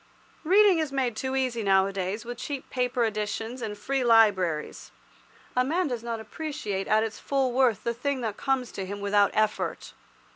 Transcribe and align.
Reading 0.43 0.79
is 0.79 0.91
made 0.91 1.15
too 1.15 1.35
easy 1.35 1.61
nowadays, 1.61 2.25
with 2.25 2.39
cheap 2.39 2.71
paper 2.71 3.03
editions 3.05 3.61
and 3.61 3.77
free 3.77 4.03
libraries. 4.03 4.91
A 5.55 5.63
man 5.63 5.87
does 5.87 6.01
not 6.01 6.19
appreciate 6.19 6.87
at 6.87 7.03
its 7.03 7.19
full 7.19 7.51
worth 7.53 7.83
the 7.83 7.93
thing 7.93 8.21
that 8.21 8.35
comes 8.35 8.71
to 8.71 8.85
him 8.87 8.99
without 8.99 9.29
effort. 9.35 9.93